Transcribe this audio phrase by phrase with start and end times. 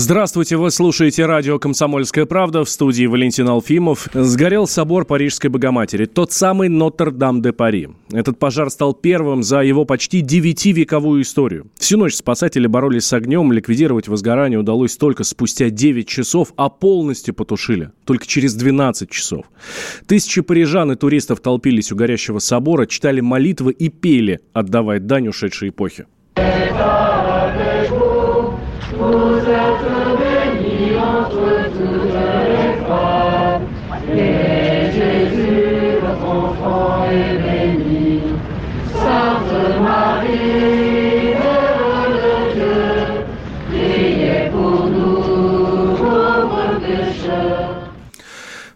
[0.00, 4.06] Здравствуйте, вы слушаете радио «Комсомольская правда» в студии Валентин Алфимов.
[4.14, 7.88] Сгорел собор Парижской Богоматери, тот самый Нотр-Дам-де-Пари.
[8.12, 11.66] Этот пожар стал первым за его почти девятивековую историю.
[11.80, 17.34] Всю ночь спасатели боролись с огнем, ликвидировать возгорание удалось только спустя 9 часов, а полностью
[17.34, 19.46] потушили только через 12 часов.
[20.06, 25.70] Тысячи парижан и туристов толпились у горящего собора, читали молитвы и пели, отдавая дань ушедшей
[25.70, 26.06] эпохе.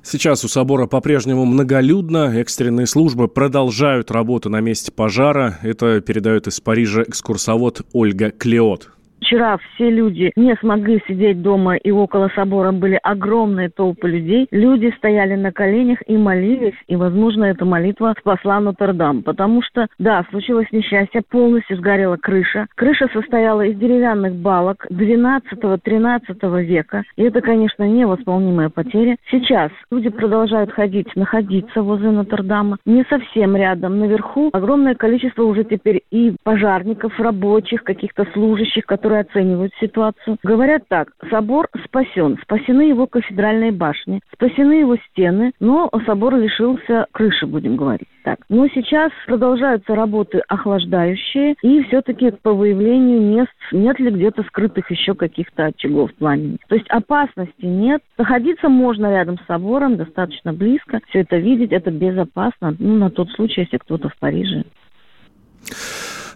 [0.05, 2.39] Сейчас у собора по-прежнему многолюдно.
[2.39, 5.59] Экстренные службы продолжают работу на месте пожара.
[5.62, 8.91] Это передает из Парижа экскурсовод Ольга Клеот.
[9.23, 14.48] Вчера все люди не смогли сидеть дома, и около собора были огромные толпы людей.
[14.51, 20.27] Люди стояли на коленях и молились, и, возможно, эта молитва спасла Нотр-Дам, потому что, да,
[20.31, 22.67] случилось несчастье, полностью сгорела крыша.
[22.75, 29.17] Крыша состояла из деревянных балок 12-13 века, и это, конечно, невосполнимая потеря.
[29.31, 34.51] Сейчас люди продолжают ходить, находиться возле Нотр-Дама, не совсем рядом, наверху.
[34.53, 41.69] Огромное количество уже теперь и пожарников, рабочих, каких-то служащих, которые оценивают ситуацию, говорят так, собор
[41.84, 48.39] спасен, спасены его кафедральные башни, спасены его стены, но собор лишился крыши, будем говорить так.
[48.48, 55.14] Но сейчас продолжаются работы охлаждающие, и все-таки по выявлению мест нет ли где-то скрытых еще
[55.14, 56.59] каких-то очагов пламени.
[56.69, 58.03] То есть опасности нет.
[58.19, 61.01] Находиться можно рядом с собором, достаточно близко.
[61.09, 62.75] Все это видеть, это безопасно.
[62.79, 64.64] Ну, на тот случай, если кто-то в Париже.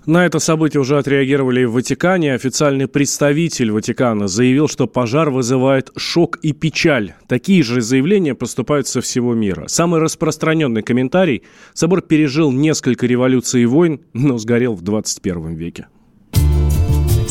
[0.06, 2.32] На это событие уже отреагировали в Ватикане.
[2.32, 7.14] Официальный представитель Ватикана заявил, что пожар вызывает шок и печаль.
[7.26, 9.66] Такие же заявления поступают со всего мира.
[9.66, 11.42] Самый распространенный комментарий–
[11.74, 15.88] собор пережил несколько революций и войн, но сгорел в 21 веке.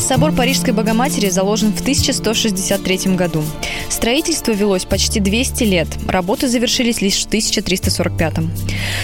[0.06, 3.42] Собор Парижской Богоматери заложен в 1163 году.
[3.88, 5.88] Строительство велось почти 200 лет.
[6.06, 8.34] Работы завершились лишь в 1345.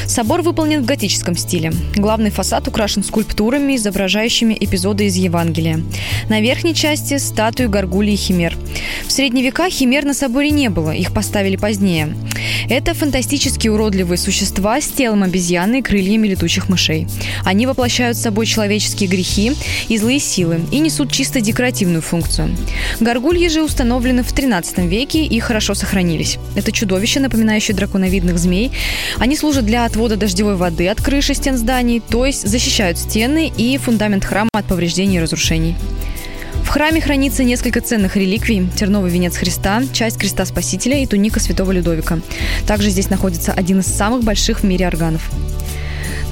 [0.06, 1.72] Собор выполнен в готическом стиле.
[1.96, 5.80] Главный фасад украшен скульптурами, изображающими эпизоды из Евангелия.
[6.28, 8.56] На верхней части– статуи горгулий и химер.
[9.04, 12.14] В средние века химер на соборе не было, их поставили позднее.
[12.68, 17.08] Это фантастически уродливые существа с телом обезьяны и крыльями летучих мышей.
[17.44, 19.52] Они воплощают собой человеческие грехи
[19.88, 22.54] и злые силы и несут чисто декоративную функцию.
[23.00, 26.36] Горгульи же установлены в 13 веке и хорошо сохранились.
[26.54, 28.72] Это чудовища, напоминающие драконовидных змей.
[29.16, 33.78] Они служат для отвода дождевой воды от крыши стен зданий, то есть защищают стены и
[33.78, 35.76] фундамент храма от повреждений и разрушений.
[36.62, 38.68] В храме хранится несколько ценных реликвий.
[38.76, 42.18] Терновый венец Христа, часть креста Спасителя и туника святого Людовика.
[42.66, 45.30] Также здесь находится один из самых больших в мире органов.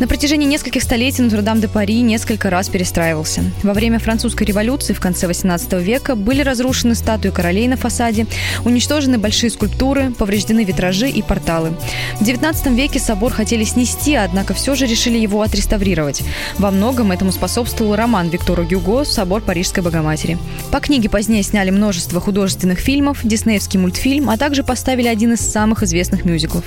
[0.01, 3.43] На протяжении нескольких столетий Нотр-Дам-де-Пари несколько раз перестраивался.
[3.63, 8.27] Во время французской революции в конце 18 века были разрушены статуи королей на фасаде,
[8.65, 11.73] уничтожены большие скульптуры, повреждены витражи и порталы.
[12.19, 16.23] В 19 веке собор хотели снести, однако все же решили его отреставрировать.
[16.57, 20.39] Во многом этому способствовал роман Виктора Гюго «Собор Парижской Богоматери».
[20.73, 25.83] По книге позднее сняли множество художественных фильмов, диснеевский мультфильм, а также поставили один из самых
[25.83, 26.65] известных мюзиклов.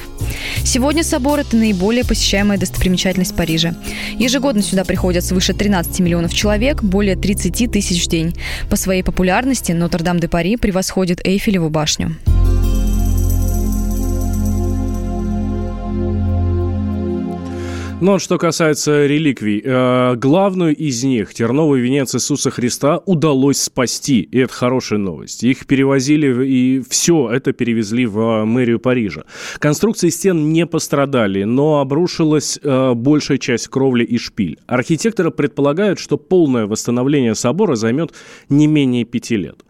[0.64, 3.76] Сегодня собор– это наиболее посещаемая достопримечательность Парижа.
[4.18, 8.36] Ежегодно сюда приходят свыше 13 миллионов человек, более 30 тысяч в день.
[8.70, 12.16] По своей популярности Нотр-Дам-де-Пари превосходит Эйфелеву башню.
[18.06, 19.62] Ну, что касается реликвий.
[19.64, 24.20] Э, главную из них, терновый венец Иисуса Христа, удалось спасти.
[24.20, 25.42] И это хорошая новость.
[25.46, 29.24] Их перевозили, и все это перевезли в мэрию Парижа.
[29.58, 34.60] Конструкции стен не пострадали, но обрушилась э, большая часть кровли и шпиль.
[34.68, 38.12] Архитекторы предполагают, что полное восстановление собора займет
[38.50, 39.64] не менее пяти лет.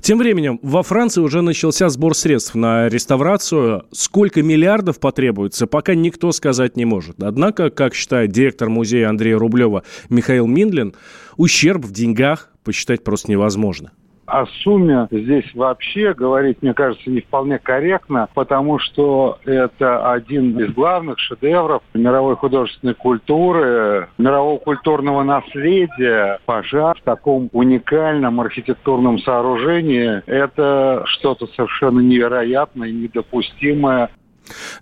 [0.00, 3.84] Тем временем во Франции уже начался сбор средств на реставрацию.
[3.92, 7.22] Сколько миллиардов потребуется, пока никто сказать не может.
[7.22, 10.94] Однако, как считает директор музея Андрея Рублева Михаил Миндлин,
[11.36, 13.92] ущерб в деньгах посчитать просто невозможно.
[14.28, 20.70] О сумме здесь вообще говорить, мне кажется, не вполне корректно, потому что это один из
[20.74, 26.40] главных шедевров мировой художественной культуры, мирового культурного наследия.
[26.44, 34.10] Пожар в таком уникальном архитектурном сооружении– это что-то совершенно невероятное, недопустимое.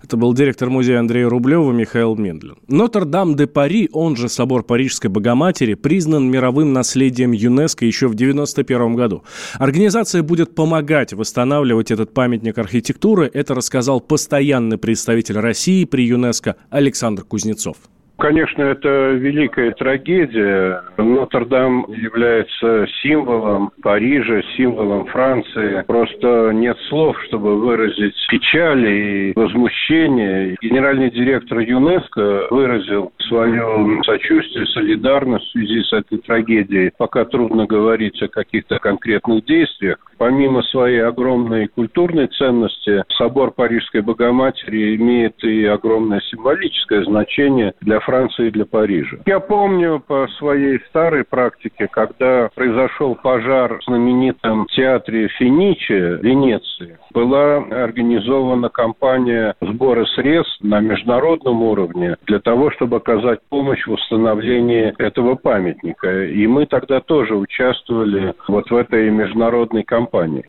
[0.03, 2.55] Это был директор музея Андрея Рублева Михаил Мендлин.
[2.67, 9.23] Нотр-Дам-де-Пари, он же собор Парижской Богоматери, признан мировым наследием ЮНЕСКО еще в 1991 году.
[9.55, 13.29] Организация будет помогать восстанавливать этот памятник архитектуры.
[13.33, 17.77] Это рассказал постоянный представитель России при ЮНЕСКо Александр Кузнецов.
[18.17, 20.81] Конечно, это великая трагедия.
[20.97, 25.83] Нотр-Дам является символом Парижа, символом Франции.
[25.85, 30.55] Просто нет слов, чтобы выразить печаль и возмущение.
[30.61, 36.91] Генеральный директор ЮНЕСКО выразил свое сочувствие, солидарность в связи с этой трагедией.
[36.97, 39.97] Пока трудно говорить о каких-то конкретных действиях.
[40.17, 48.49] Помимо своей огромной культурной ценности, собор Парижской Богоматери имеет и огромное символическое значение для Франции
[48.51, 49.17] для Парижа.
[49.25, 57.57] Я помню по своей старой практике, когда произошел пожар в знаменитом театре Финичи Венеции, была
[57.57, 65.35] организована кампания сбора средств на международном уровне для того, чтобы оказать помощь в восстановлении этого
[65.35, 66.27] памятника.
[66.27, 70.45] И мы тогда тоже участвовали вот в этой международной кампании.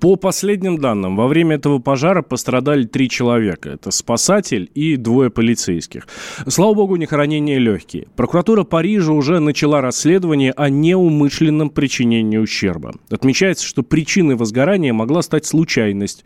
[0.00, 3.68] По последним данным, во время этого пожара пострадали три человека.
[3.68, 6.08] Это спасатель и двое полицейских.
[6.48, 8.06] Слава богу, не ранения легкие.
[8.16, 12.94] Прокуратура Парижа уже начала расследование о неумышленном причинении ущерба.
[13.10, 16.24] Отмечается, что причиной возгорания могла стать случайность.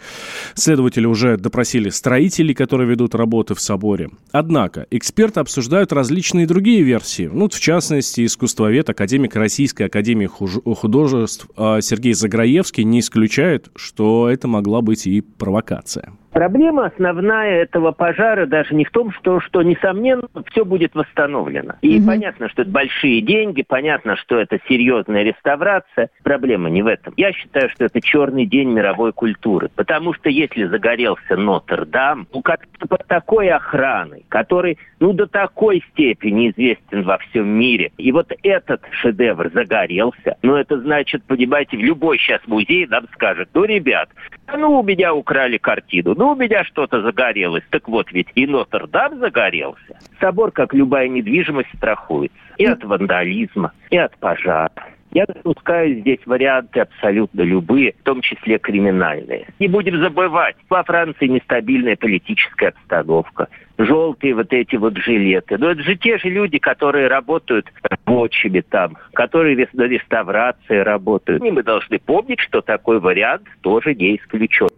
[0.54, 4.10] Следователи уже допросили строителей, которые ведут работы в соборе.
[4.30, 7.28] Однако эксперты обсуждают различные другие версии.
[7.32, 14.48] Ну, в частности, искусствовед, академик Российской академии художеств а Сергей Заграевский не исключает, что это
[14.48, 16.12] могла быть и провокация.
[16.34, 21.74] Проблема основная этого пожара даже не в том, что, что несомненно, все будет восстановлено.
[21.80, 22.08] И угу.
[22.08, 26.10] понятно, что это большие деньги, понятно, что это серьезная реставрация.
[26.24, 27.14] Проблема не в этом.
[27.16, 29.70] Я считаю, что это черный день мировой культуры.
[29.76, 37.04] Потому что если загорелся Нотр-Дам, у под такой охраной, который ну, до такой степени известен
[37.04, 42.40] во всем мире, и вот этот шедевр загорелся, ну, это значит, понимаете, в любой сейчас
[42.48, 44.08] музей нам скажет, ну, ребят,
[44.52, 47.64] ну, у меня украли картину, ну, у меня что-то загорелось.
[47.68, 49.98] Так вот, ведь и Нотр-Дам загорелся.
[50.18, 54.70] Собор, как любая недвижимость, страхуется и от вандализма, и от пожара.
[55.10, 59.48] Я допускаю здесь варианты абсолютно любые, в том числе криминальные.
[59.58, 63.48] Не будем забывать, во Франции нестабильная политическая обстановка.
[63.76, 65.58] Желтые вот эти вот жилеты.
[65.58, 71.44] Но это же те же люди, которые работают рабочими там, которые на реставрации работают.
[71.44, 74.70] И мы должны помнить, что такой вариант тоже не исключен.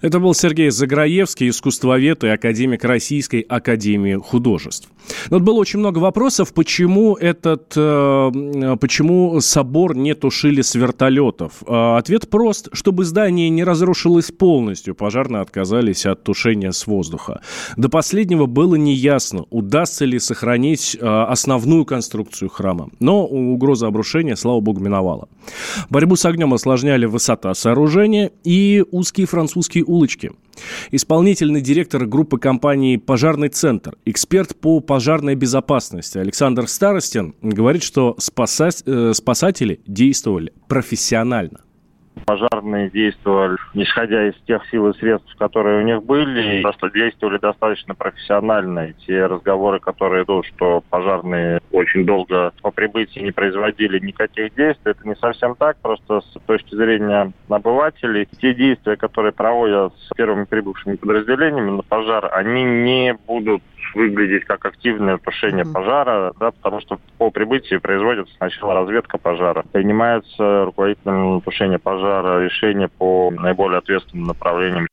[0.00, 4.88] Это был Сергей Заграевский, искусствовед и академик Российской Академии Художеств.
[5.30, 11.62] Но было очень много вопросов, почему этот, э, почему собор не тушили с вертолетов.
[11.66, 14.94] Э, ответ прост, чтобы здание не разрушилось полностью.
[14.94, 17.40] Пожарные отказались от тушения с воздуха.
[17.76, 22.90] До последнего было неясно, удастся ли сохранить э, основную конструкцию храма.
[23.00, 25.28] Но угроза обрушения, слава богу, миновала.
[25.90, 30.32] Борьбу с огнем осложняли высота сооружения и узкие французские улочки.
[30.90, 38.82] Исполнительный директор группы компании «Пожарный центр», эксперт по пожарной безопасности Александр Старостин говорит, что спасать,
[38.86, 41.60] э, спасатели действовали профессионально.
[42.28, 48.88] Пожарные действовали, исходя из тех сил и средств, которые у них были, действовали достаточно профессионально.
[48.88, 54.92] И те разговоры, которые идут, что пожарные очень долго по прибытии не производили никаких действий,
[54.92, 55.78] это не совсем так.
[55.78, 62.28] Просто с точки зрения обывателей, те действия, которые проводят с первыми прибывшими подразделениями на пожар,
[62.34, 63.62] они не будут
[63.94, 65.72] выглядеть как активное тушение mm-hmm.
[65.72, 72.88] пожара, да, потому что по прибытии производится сначала разведка пожара, принимается руководителем тушения пожара решение
[72.88, 74.86] по наиболее ответственным направлениям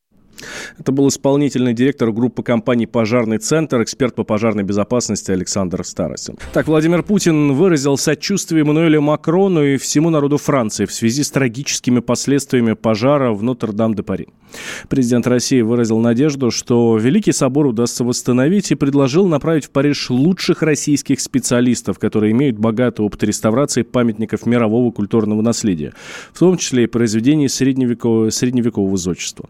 [0.77, 6.37] это был исполнительный директор группы компаний «Пожарный центр», эксперт по пожарной безопасности Александр Старостин.
[6.53, 11.99] Так, Владимир Путин выразил сочувствие Эммануэлю Макрону и всему народу Франции в связи с трагическими
[11.99, 14.27] последствиями пожара в Нотр-Дам-де-Пари.
[14.89, 20.61] Президент России выразил надежду, что Великий собор удастся восстановить и предложил направить в Париж лучших
[20.61, 25.93] российских специалистов, которые имеют богатый опыт реставрации памятников мирового культурного наследия,
[26.33, 29.49] в том числе и произведений средневекового, средневекового зодчества.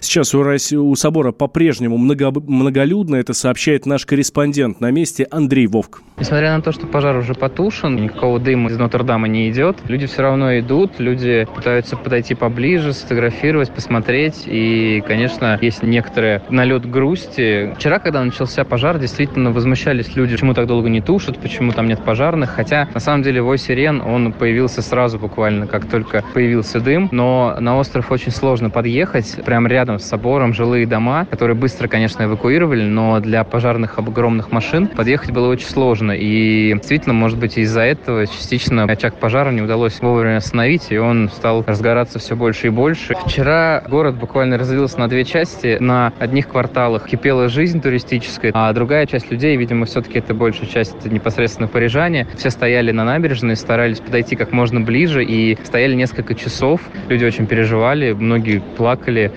[0.00, 4.80] Сейчас у, России, у собора по-прежнему много, многолюдно, это сообщает наш корреспондент.
[4.80, 6.02] На месте Андрей Вовк.
[6.18, 10.22] Несмотря на то, что пожар уже потушен, никакого дыма из Нотр-Дама не идет, люди все
[10.22, 17.74] равно идут, люди пытаются подойти поближе, сфотографировать, посмотреть, и, конечно, есть некоторый налет грусти.
[17.76, 22.04] Вчера, когда начался пожар, действительно возмущались люди, почему так долго не тушат, почему там нет
[22.04, 27.08] пожарных, хотя, на самом деле, вой сирен, он появился сразу буквально, как только появился дым,
[27.10, 31.88] но на остров очень сложно подъехать, прям прямо рядом с собором жилые дома, которые быстро,
[31.88, 36.12] конечно, эвакуировали, но для пожарных огромных машин подъехать было очень сложно.
[36.12, 41.28] И действительно, может быть, из-за этого частично очаг пожара не удалось вовремя остановить, и он
[41.28, 43.14] стал разгораться все больше и больше.
[43.26, 45.76] Вчера город буквально разделился на две части.
[45.80, 51.04] На одних кварталах кипела жизнь туристическая, а другая часть людей, видимо, все-таки это большая часть
[51.04, 56.80] непосредственно парижане, все стояли на набережной, старались подойти как можно ближе и стояли несколько часов.
[57.08, 59.32] Люди очень переживали, многие плакали.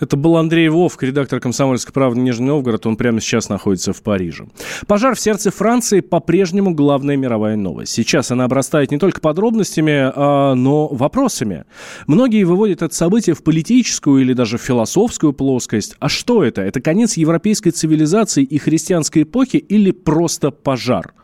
[0.00, 2.86] Это был Андрей Вовк, редактор «Комсомольской правды» Нижний Новгород.
[2.86, 4.46] Он прямо сейчас находится в Париже.
[4.86, 7.92] Пожар в сердце Франции по-прежнему главная мировая новость.
[7.92, 11.64] Сейчас она обрастает не только подробностями, а, но вопросами.
[12.06, 15.96] Многие выводят это событие в политическую или даже в философскую плоскость.
[15.98, 16.62] А что это?
[16.62, 21.14] Это конец европейской цивилизации и христианской эпохи или просто пожар?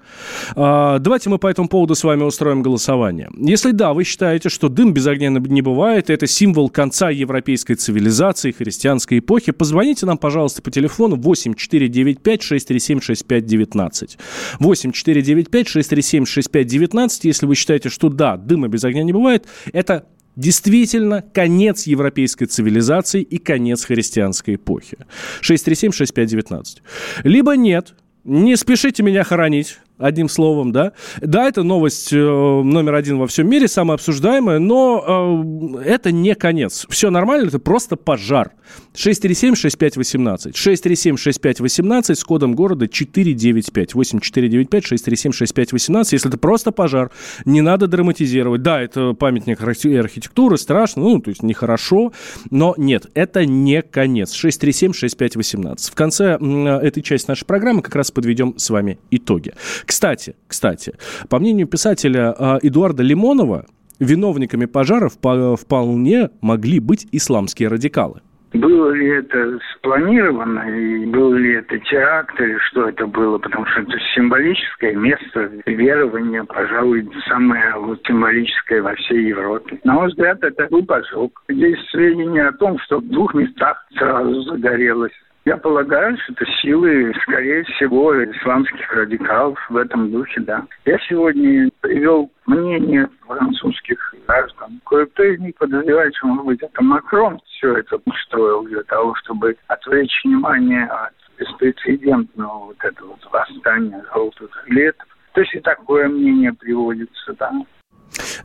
[0.54, 3.28] А, давайте мы по этому поводу с вами устроим голосование.
[3.36, 8.52] Если да, вы считаете, что дым без огня не бывает, это символ конца европейской цивилизации,
[8.52, 14.18] христианской эпохи, позвоните нам, пожалуйста, по телефону 8 495 637 6519.
[14.58, 20.06] 8 495 637 6519, если вы считаете, что да, дыма без огня не бывает, это
[20.38, 24.98] действительно конец европейской цивилизации и конец христианской эпохи.
[25.42, 26.78] 637-6519.
[27.24, 30.92] Либо нет, не спешите меня хоронить одним словом, да.
[31.20, 35.44] Да, это новость э, номер один во всем мире, самая обсуждаемая, но
[35.78, 36.86] э, это не конец.
[36.88, 38.52] Все нормально, это просто пожар.
[38.94, 40.52] 637-6518.
[40.52, 43.94] 637-6518 с кодом города 495.
[43.94, 46.08] 8495-637-6518.
[46.12, 47.10] Если это просто пожар,
[47.44, 48.62] не надо драматизировать.
[48.62, 52.12] Да, это памятник архитектуры, страшно, ну, то есть нехорошо,
[52.50, 54.34] но нет, это не конец.
[54.34, 55.90] 637-6518.
[55.90, 56.38] В конце
[56.82, 59.52] этой части нашей программы как раз подведем с вами итоги.
[59.88, 60.92] Кстати, кстати,
[61.30, 63.64] по мнению писателя э, Эдуарда Лимонова,
[63.98, 68.20] виновниками пожаров вполне могли быть исламские радикалы.
[68.52, 73.80] Было ли это спланировано, и был ли это теракт, или что это было, потому что
[73.80, 79.80] это символическое место верования, пожалуй, самое вот, символическое во всей Европе.
[79.84, 81.42] На мой взгляд, это был поджог.
[81.48, 85.12] Здесь сведения о том, что в двух местах сразу загорелось
[85.44, 90.64] я полагаю, что это силы, скорее всего, исламских радикалов в этом духе, да.
[90.84, 94.80] Я сегодня привел мнение французских граждан.
[94.84, 99.56] Кое-кто из них подозревает, что, может быть, это Макрон все это устроил для того, чтобы
[99.68, 105.06] отвлечь внимание от беспрецедентного вот этого восстания желтых жилетов.
[105.32, 107.52] То есть и такое мнение приводится, да.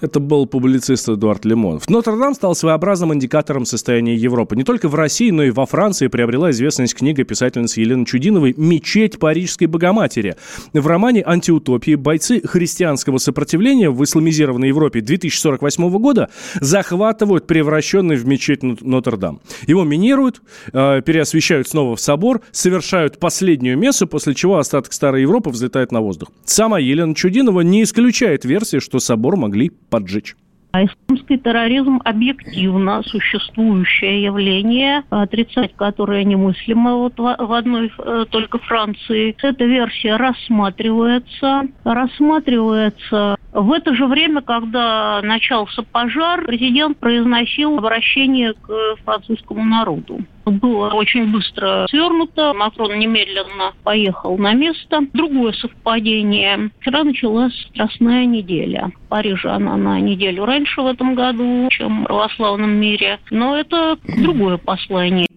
[0.02, 1.90] Это был публицист Эдуард Лимонов.
[1.90, 4.56] Нотр-Дам стал своеобразным индикатором состояния Европы.
[4.56, 9.20] Не только в России, но и во Франции приобрела известность книга писательницы Елены Чудиновой «Мечеть
[9.20, 10.36] Парижской Богоматери».
[10.74, 16.30] В романе «Антиутопии» бойцы христианского сопротивления в исламизированной Европе 2048 года
[16.60, 19.40] захватывают превращенный в мечеть Нотр-Дам.
[19.68, 20.42] Его минируют,
[20.72, 26.02] э, переосвещают снова в собор, совершают последнюю мессу, после чего остаток Старой Европы взлетает на
[26.02, 26.30] воздух.
[26.46, 30.36] Сама Елена Чудинова не исключает версии, что собор могли могли поджечь.
[30.72, 39.36] А исламский терроризм объективно существующее явление, отрицать которое немыслимо вот в одной э, только Франции.
[39.40, 41.66] Эта версия рассматривается.
[41.84, 50.90] Рассматривается в это же время, когда начался пожар, президент произносил обращение к французскому народу было
[50.90, 52.54] очень быстро свернуто.
[52.54, 55.02] Макрон немедленно поехал на место.
[55.14, 56.70] Другое совпадение.
[56.80, 58.92] Вчера началась Страстная неделя.
[59.06, 63.20] В Париже она на неделю раньше в этом году, чем в православном мире.
[63.30, 65.28] Но это другое послание.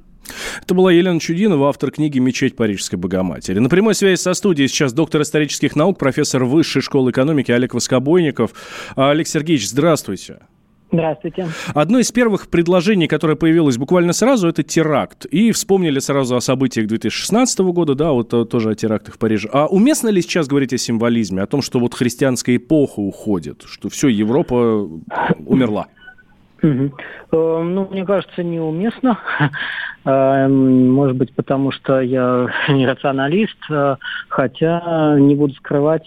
[0.62, 3.58] Это была Елена Чудинова, автор книги «Мечеть Парижской Богоматери».
[3.58, 8.52] На прямой связи со студией сейчас доктор исторических наук, профессор Высшей школы экономики Олег Воскобойников.
[8.96, 10.40] Олег Сергеевич, здравствуйте.
[10.92, 11.48] Здравствуйте.
[11.74, 15.26] Одно из первых предложений, которое появилось буквально сразу, это теракт.
[15.26, 19.48] И вспомнили сразу о событиях 2016 года, да, вот э, тоже о терактах в Париже.
[19.52, 23.88] А уместно ли сейчас говорить о символизме, о том, что вот христианская эпоха уходит, что
[23.88, 24.88] все, Европа
[25.44, 25.88] умерла?
[26.66, 26.92] Угу.
[27.32, 29.18] Ну, мне кажется, неуместно.
[30.08, 33.96] Э, может быть, потому что я не рационалист, э,
[34.28, 36.06] хотя не буду скрывать,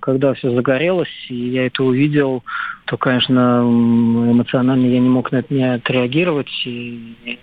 [0.00, 2.44] когда все загорелось, и я это увидел,
[2.84, 6.52] то, конечно, эмоционально я не мог на это не отреагировать.
[6.66, 7.36] И,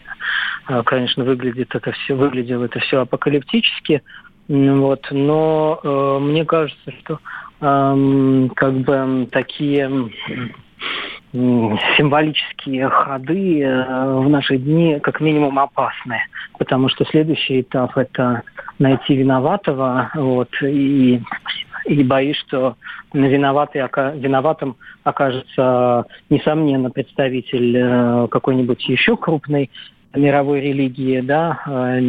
[0.86, 4.02] конечно, выглядит это все, выглядело это все апокалиптически.
[4.48, 7.20] Вот, но э, мне кажется, что
[7.60, 10.10] э, как бы такие
[11.32, 16.22] символические ходы э, в наши дни как минимум опасны,
[16.58, 18.42] потому что следующий этап это
[18.80, 21.22] найти виноватого, вот, и,
[21.86, 22.76] и боюсь, что
[23.14, 29.70] виноватый, виноватым окажется, несомненно, представитель э, какой-нибудь еще крупной
[30.14, 32.00] мировой религии, да, э,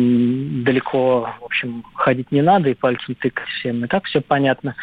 [0.64, 3.84] далеко, в общем, ходить не надо и пальцем тыкать всем.
[3.84, 4.74] И так все понятно.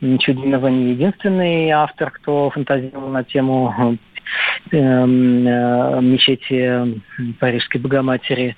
[0.00, 3.98] Чудинова не единственный автор, кто фантазировал на тему
[4.70, 5.06] э, э,
[6.00, 7.02] мечети
[7.40, 8.56] Парижской Богоматери.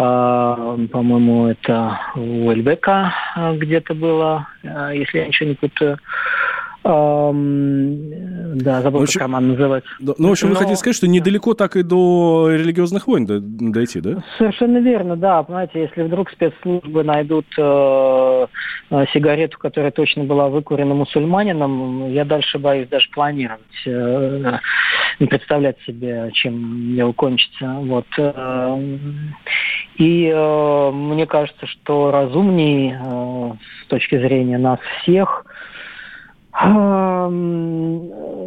[0.00, 3.12] А, по-моему, это у Эльбека
[3.56, 5.98] где-то было, если я ничего не путаю.
[6.88, 9.90] Да, забыл, общем, как роман называется.
[10.00, 10.54] Ну, в общем, Но...
[10.54, 14.22] вы хотите сказать, что недалеко так и до религиозных войн дойти, да?
[14.38, 15.42] Совершенно верно, да.
[15.42, 18.46] Понимаете, если вдруг спецслужбы найдут э,
[18.90, 24.58] э, сигарету, которая точно была выкурена мусульманином, я дальше боюсь даже планировать, э,
[25.20, 27.74] не представлять себе, чем дело кончится.
[27.80, 28.06] Вот.
[28.16, 28.78] Э,
[29.98, 33.52] и э, мне кажется, что разумней э,
[33.84, 35.44] с точки зрения нас всех–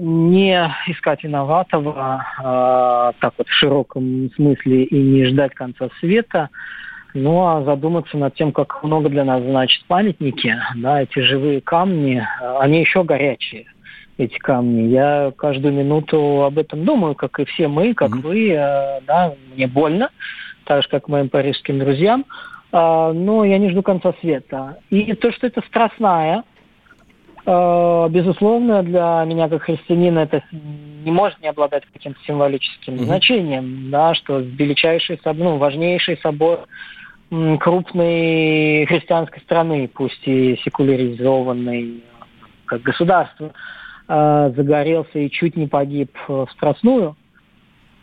[0.02, 6.50] не искать виноватого а, так вот в широком смысле и не ждать конца света,
[7.14, 12.26] ну а задуматься над тем, как много для нас значат памятники, да, эти живые камни,
[12.60, 13.68] они еще горячие,
[14.18, 14.88] эти камни.
[14.90, 18.22] Я каждую минуту об этом думаю, как и все мы, как mm-hmm.
[18.22, 20.10] вы, а, да, мне больно,
[20.66, 22.26] так же, как моим парижским друзьям,
[22.72, 24.80] а, но я не жду конца света.
[24.90, 26.51] И то, что это страстная, Э,
[27.46, 33.06] безусловно, для меня как христианина это не может не обладать каким-то символическим mm-hmm.
[33.06, 36.68] значением, да, что величайший, ну, важнейший собор
[37.60, 42.04] крупной христианской страны, пусть и секуляризованной
[42.66, 43.54] как государство,
[44.08, 47.16] э, загорелся и чуть не погиб в Страстную.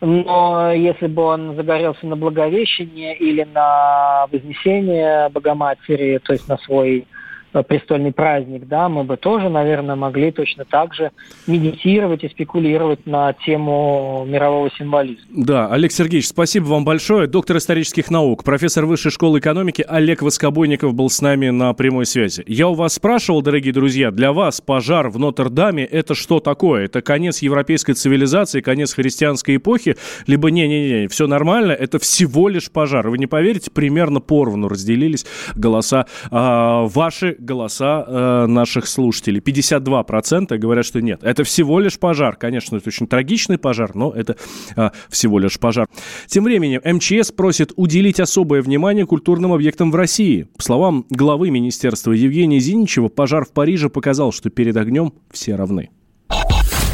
[0.01, 6.99] Но если бы он загорелся на Благовещение или на Вознесение Богоматери, то есть на свой
[7.01, 7.05] Э,
[7.51, 11.11] престольный праздник, да, мы бы тоже, наверное, могли точно так же
[11.47, 15.25] медитировать и спекулировать на тему мирового символизма.
[15.29, 17.27] Да, Олег Сергеевич, спасибо вам большое.
[17.27, 22.43] Доктор исторических наук, профессор Высшей школы экономики Олег Воскобойников был с нами на прямой связи.
[22.47, 26.85] Я у вас спрашивал, дорогие друзья, для вас пожар в Нотр-Даме– это что такое?
[26.85, 29.95] Это конец европейской цивилизации, конец христианской эпохи?
[30.27, 33.09] Либо не-не-не, все нормально, это всего лишь пожар.
[33.09, 39.41] Вы не поверите, примерно поровну разделились голоса а, ваши голоса э, наших слушателей.
[39.41, 41.23] 52% говорят, что нет.
[41.23, 42.35] Это всего лишь пожар.
[42.35, 44.35] Конечно, это очень трагичный пожар, но это
[44.75, 45.87] э, всего лишь пожар.
[46.27, 50.47] Тем временем МЧС просит уделить особое внимание культурным объектам в России.
[50.57, 55.89] По словам главы министерства Евгения Зиничева, пожар в Париже показал, что перед огнем все равны.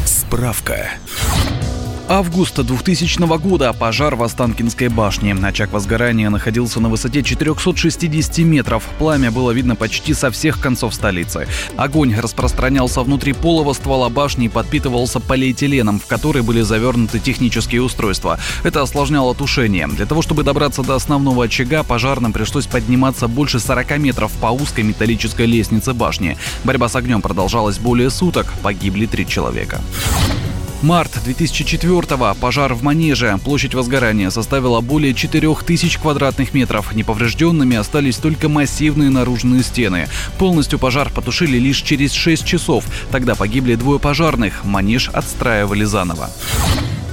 [0.04, 0.90] Справка
[2.08, 5.34] августа 2000 года пожар в Останкинской башне.
[5.34, 8.84] Очаг возгорания находился на высоте 460 метров.
[8.98, 11.46] Пламя было видно почти со всех концов столицы.
[11.76, 18.38] Огонь распространялся внутри полого ствола башни и подпитывался полиэтиленом, в который были завернуты технические устройства.
[18.62, 19.86] Это осложняло тушение.
[19.86, 24.84] Для того, чтобы добраться до основного очага, пожарным пришлось подниматься больше 40 метров по узкой
[24.84, 26.36] металлической лестнице башни.
[26.64, 28.52] Борьба с огнем продолжалась более суток.
[28.62, 29.80] Погибли три человека.
[30.86, 32.40] Март 2004-го.
[32.40, 33.36] Пожар в Манеже.
[33.42, 36.94] Площадь возгорания составила более 4000 квадратных метров.
[36.94, 40.06] Неповрежденными остались только массивные наружные стены.
[40.38, 42.84] Полностью пожар потушили лишь через 6 часов.
[43.10, 44.64] Тогда погибли двое пожарных.
[44.64, 46.30] Манеж отстраивали заново.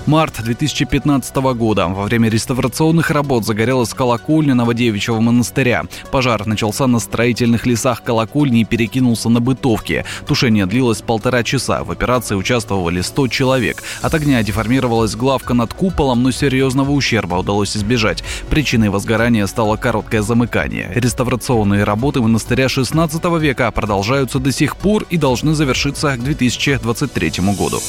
[0.05, 1.87] Март 2015 года.
[1.87, 5.83] Во время реставрационных работ загорелась колокольня Новодевичьего монастыря.
[6.11, 10.03] Пожар начался на строительных лесах колокольни и перекинулся на бытовки.
[10.27, 11.85] Тушение длилось полтора часа.
[11.85, 13.81] В операции участвовали 100 человек.
[14.01, 18.25] От огня деформировалась главка над куполом, но серьезного ущерба удалось избежать.
[18.49, 20.91] Причиной возгорания стало короткое замыкание.
[20.93, 27.79] Реставрационные работы монастыря 16 века продолжаются до сих пор и должны завершиться к 2023 году.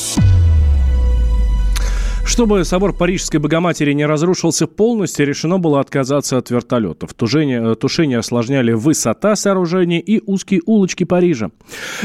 [2.27, 7.13] Чтобы собор Парижской Богоматери не разрушился полностью, решено было отказаться от вертолетов.
[7.15, 11.51] Тушение, э, тушение осложняли высота сооружения и узкие улочки Парижа.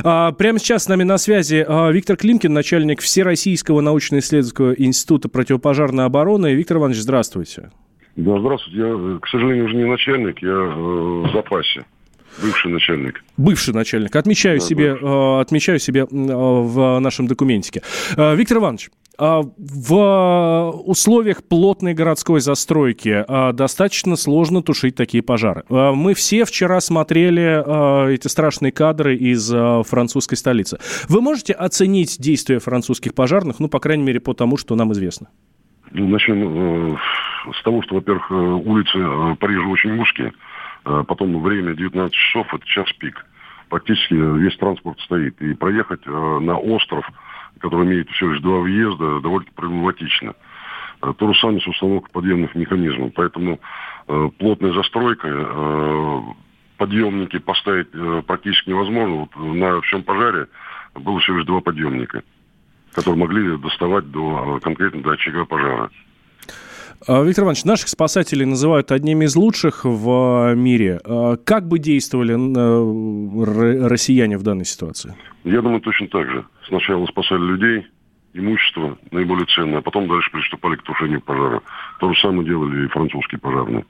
[0.03, 6.05] А, прямо сейчас с нами на связи а, Виктор Климкин, начальник Всероссийского научно-исследовательского института противопожарной
[6.05, 6.53] обороны.
[6.53, 7.71] Виктор Иванович, здравствуйте.
[8.15, 8.79] Да, здравствуйте.
[8.79, 11.85] Я, к сожалению, уже не начальник, я э, в запасе.
[12.41, 13.23] Бывший начальник.
[13.37, 14.15] Бывший начальник.
[14.15, 17.81] Отмечаю да, себе, э, отмечаю себе э, в нашем документике.
[18.15, 25.63] Э, Виктор Иванович, в условиях плотной городской застройки достаточно сложно тушить такие пожары.
[25.67, 29.53] Мы все вчера смотрели эти страшные кадры из
[29.89, 30.79] французской столицы.
[31.09, 35.27] Вы можете оценить действия французских пожарных, ну, по крайней мере, по тому, что нам известно?
[35.91, 36.97] Ну, начнем
[37.53, 40.31] с того, что, во-первых, улицы Парижа очень узкие.
[40.83, 43.25] Потом время 19 часов, это час пик.
[43.69, 45.41] Практически весь транспорт стоит.
[45.41, 47.09] И проехать на остров–
[47.59, 50.33] который имеет всего лишь два въезда, довольно проблематично.
[50.99, 53.13] То же самое с установкой подъемных механизмов.
[53.15, 53.59] Поэтому
[54.37, 56.35] плотная застройка,
[56.77, 57.89] подъемники поставить
[58.25, 59.15] практически невозможно.
[59.15, 60.47] Вот на всем пожаре
[60.95, 62.23] было всего лишь два подъемника,
[62.93, 65.89] которые могли доставать до, конкретно до очага пожара.
[67.07, 70.99] А, Виктор Иванович, наших спасателей называют одними из лучших в мире.
[71.05, 75.15] А, как бы действовали э, россияне в данной ситуации?
[75.43, 76.45] Я думаю, точно так же.
[76.67, 77.87] Сначала спасали людей,
[78.33, 81.61] имущество наиболее ценное, а потом дальше приступали к тушению пожара.
[81.99, 83.85] То же самое делали и французские пожарные.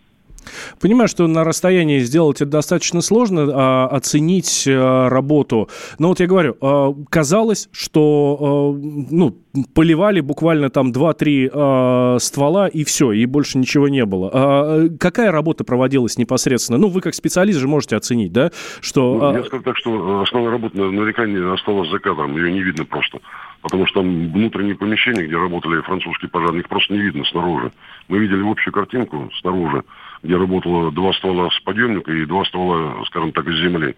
[0.80, 5.70] Понимаю, что на расстоянии сделать это достаточно сложно, а, оценить а, работу.
[5.98, 8.80] Но вот я говорю, а, казалось, что а,
[9.12, 9.38] ну,
[9.74, 14.30] поливали буквально там 2-3 а, ствола и все, и больше ничего не было.
[14.34, 16.78] А, какая работа проводилась непосредственно?
[16.78, 18.52] Ну, вы как специалист же можете оценить, да?
[18.82, 22.62] Что, ну, я скажу так, что основная работа наверняка не осталась за кадром, ее не
[22.62, 23.20] видно просто.
[23.62, 27.72] Потому что там внутренние помещения, где работали французские пожарные, их просто не видно снаружи.
[28.08, 29.84] Мы видели общую картинку снаружи
[30.24, 33.96] где работало два ствола с подъемника и два ствола, скажем так, из земли.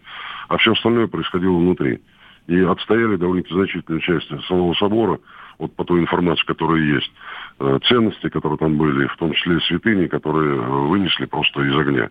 [0.50, 2.00] А все остальное происходило внутри.
[2.48, 5.20] И отстояли довольно значительную часть самого собора,
[5.60, 7.12] вот по той информации, которая есть.
[7.60, 12.10] Э, ценности, которые там были, в том числе святыни, которые вынесли просто из огня.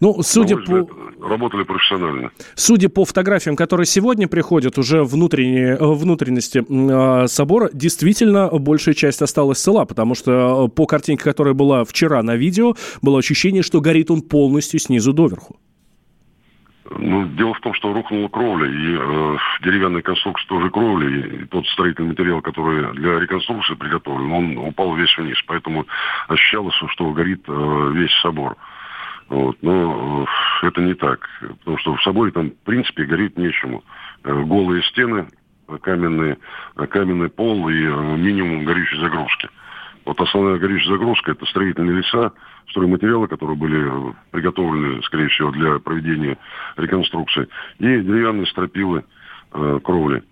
[0.00, 0.88] Ну, судя по...
[1.20, 2.30] Работали профессионально.
[2.54, 9.20] Судя по фотографиям, которые сегодня приходят, уже внутренние, э, внутренности э, собора, действительно большая часть
[9.20, 13.80] осталась цела, потому что э, по картинке, которая была вчера на видео, было ощущение, что
[13.80, 15.58] горит он полностью снизу доверху.
[16.90, 21.66] Ну, дело в том, что рухнула кровля, и э, деревянная конструкция тоже кровли, и тот
[21.66, 25.86] строительный материал, который для реконструкции приготовлен, он упал весь вниз, поэтому
[26.28, 28.56] ощущалось, что горит э, весь собор.
[29.28, 29.56] Вот.
[29.62, 30.26] Но
[30.62, 31.28] э, это не так,
[31.60, 33.84] потому что в соборе там, в принципе, гореть нечему.
[34.24, 35.26] Э, голые стены,
[35.82, 36.38] каменные,
[36.88, 39.48] каменный пол и э, минимум горючей загрузки.
[40.06, 42.32] Вот основная горючая загрузка– это строительные леса,
[42.70, 46.38] стройматериалы, которые были приготовлены, скорее всего, для проведения
[46.78, 49.04] реконструкции, и деревянные стропилы
[49.52, 50.22] э, кровли.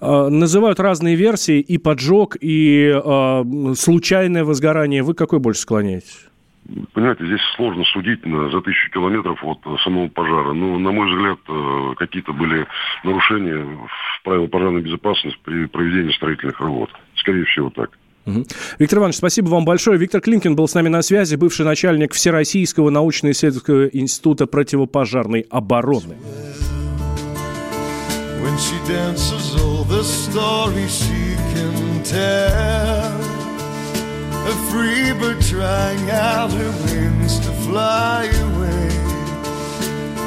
[0.00, 5.02] Называют разные версии, и поджог, и э, случайное возгорание.
[5.02, 6.26] Вы какой больше склоняетесь?
[6.92, 10.52] Понимаете, здесь сложно судить на, за тысячу километров от самого пожара.
[10.52, 12.66] Но, на мой взгляд, э, какие-то были
[13.04, 16.90] нарушения в правил пожарной безопасности при проведении строительных работ.
[17.16, 17.90] Скорее всего, так.
[18.78, 19.98] Виктор Иванович, спасибо вам большое.
[19.98, 26.16] Виктор Клинкин был с нами на связи, бывший начальник Всероссийского научно-исследовательского института противопожарной обороны.
[28.42, 33.35] When she dances all the stories she can tell
[34.48, 38.88] A free bird trying out her wings to fly away.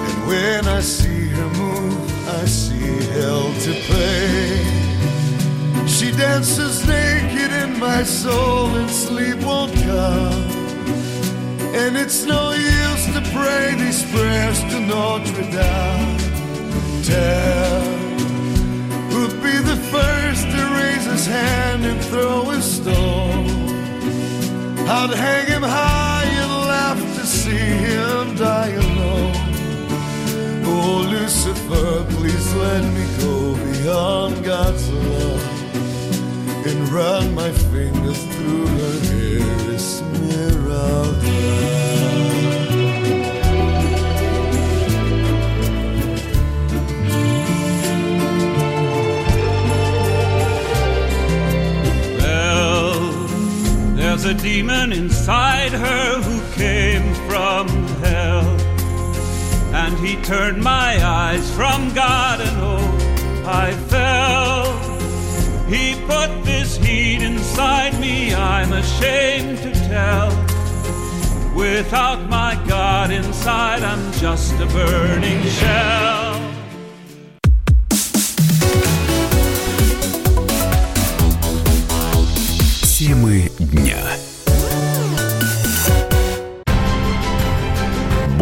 [0.07, 4.79] And when I see her move, I see hell to pay.
[5.87, 10.43] She dances naked in my soul and sleep won't come.
[11.81, 16.17] And it's no use to pray these prayers to Notre Dame.
[17.03, 17.81] Tell
[19.11, 22.98] who'd be the first to raise his hand and throw a stone.
[24.91, 27.51] I'd hang him high and laugh to see
[27.87, 29.35] him die alone.
[30.65, 35.43] Oh, Lucifer, please let me go beyond God's love
[36.65, 41.78] and run my fingers through her hair, smear of love.
[54.29, 57.67] A demon inside her who came from
[58.03, 58.45] hell.
[59.73, 64.65] And he turned my eyes from God, and oh, I fell.
[65.67, 70.29] He put this heat inside me, I'm ashamed to tell.
[71.55, 76.48] Without my God inside, I'm just a burning shell.